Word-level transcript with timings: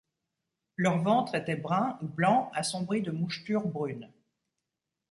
Leur 0.77 0.97
ventre 1.03 1.35
était 1.35 1.55
brun 1.55 1.99
ou 2.01 2.07
blanc 2.07 2.49
assombri 2.55 3.03
de 3.03 3.11
mouchetures 3.11 3.67
brunes. 3.67 4.09